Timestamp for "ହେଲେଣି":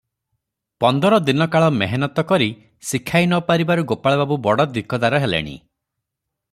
5.27-5.55